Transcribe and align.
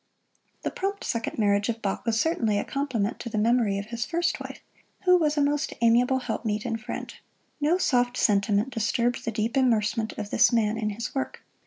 The 0.63 0.71
prompt 0.71 1.03
second 1.03 1.37
marriage 1.37 1.69
of 1.69 1.79
Bach 1.79 2.07
was 2.07 2.19
certainly 2.19 2.57
a 2.57 2.63
compliment 2.63 3.19
to 3.19 3.29
the 3.29 3.37
memory 3.37 3.77
of 3.77 3.85
his 3.91 4.03
first 4.03 4.39
wife, 4.39 4.59
who 5.03 5.15
was 5.15 5.37
a 5.37 5.43
most 5.43 5.75
amiable 5.79 6.21
helpmeet 6.21 6.65
and 6.65 6.81
friend. 6.81 7.13
No 7.59 7.77
soft 7.77 8.17
sentiment 8.17 8.71
disturbed 8.71 9.25
the 9.25 9.31
deep 9.31 9.55
immersement 9.55 10.13
of 10.17 10.31
this 10.31 10.51
man 10.51 10.75
in 10.75 10.89
his 10.89 11.13
work. 11.13 11.43